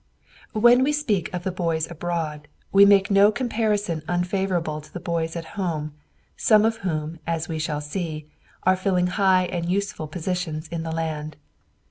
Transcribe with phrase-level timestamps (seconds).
[0.53, 5.35] When we speak of the boys abroad, we make no comparison unfavorable to the boys
[5.35, 5.93] at home,
[6.35, 8.25] some of whom, as we shall see,
[8.63, 11.37] are filling high and useful positions in the land.